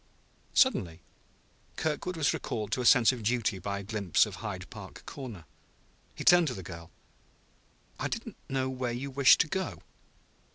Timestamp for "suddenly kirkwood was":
0.55-2.33